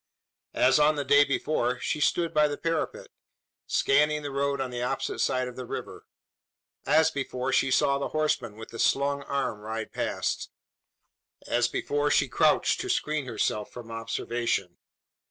As 0.55 0.79
on 0.79 0.95
the 0.95 1.05
day 1.05 1.23
before, 1.23 1.79
she 1.79 1.99
stood 1.99 2.33
by 2.33 2.47
the 2.47 2.57
parapet 2.57 3.05
scanning 3.67 4.23
the 4.23 4.31
road 4.31 4.59
on 4.59 4.71
the 4.71 4.81
opposite 4.81 5.19
side 5.19 5.47
of 5.47 5.55
the 5.55 5.63
river; 5.67 6.07
as 6.87 7.11
before, 7.11 7.53
she 7.53 7.69
saw 7.69 7.99
the 7.99 8.07
horseman 8.09 8.55
with 8.55 8.69
the 8.69 8.79
slung 8.79 9.21
arm 9.21 9.59
ride 9.59 9.91
past; 9.93 10.49
as 11.45 11.67
before, 11.67 12.09
she 12.09 12.27
crouched 12.27 12.81
to 12.81 12.89
screen 12.89 13.27
herself 13.27 13.71
from 13.71 13.91
observation. 13.91 14.77